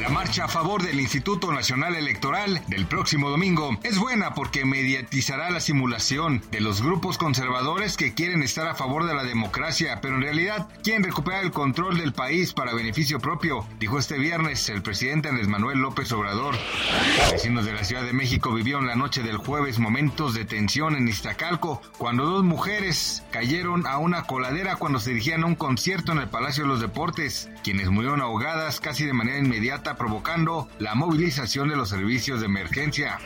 [0.00, 5.50] La marcha a favor del Instituto Nacional Electoral del próximo domingo es buena porque mediatizará
[5.50, 10.14] la simulación de los grupos conservadores que quieren estar a favor de la democracia, pero
[10.14, 14.80] en realidad quieren recuperar el control del país para beneficio propio, dijo este viernes el
[14.80, 16.56] presidente Andrés Manuel López Obrador.
[17.30, 21.08] Vecinos de la Ciudad de México vivieron la noche del jueves momentos de tensión en
[21.08, 26.18] Iztacalco cuando dos mujeres cayeron a una coladera cuando se dirigían a un concierto en
[26.20, 31.68] el Palacio de los Deportes, quienes murieron ahogadas casi de manera inmediata provocando la movilización
[31.68, 33.18] de los servicios de emergencia.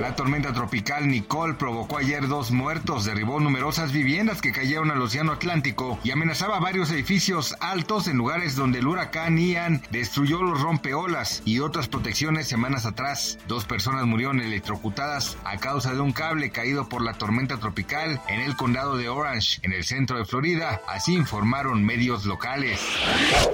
[0.00, 5.32] La tormenta tropical Nicole provocó ayer dos muertos, derribó numerosas viviendas que cayeron al Océano
[5.32, 11.42] Atlántico y amenazaba varios edificios altos en lugares donde el huracán Ian destruyó los rompeolas
[11.44, 13.38] y otras protecciones semanas atrás.
[13.48, 18.40] Dos personas murieron electrocutadas a causa de un cable caído por la tormenta tropical en
[18.40, 22.80] el condado de Orange, en el centro de Florida, así informaron medios locales.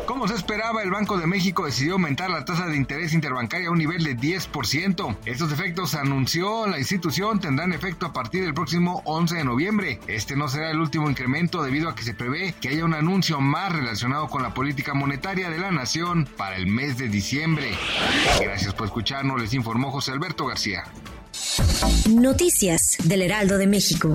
[0.06, 3.72] Como se esperaba, el Banco de México decidió aumentar la tasa de interés interbancaria a
[3.72, 5.16] un nivel de 10%.
[5.26, 10.00] Estos efectos, anunció la institución, tendrán efecto a partir del próximo 11 de noviembre.
[10.06, 13.40] Este no será el último incremento debido a que se prevé que haya un anuncio
[13.40, 17.72] más relacionado con la política monetaria de la nación para el mes de diciembre.
[18.40, 20.84] Gracias por escucharnos, les informó José Alberto García.
[22.08, 24.14] Noticias del Heraldo de México.